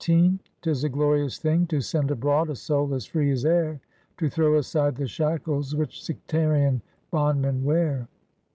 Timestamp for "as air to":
3.29-4.31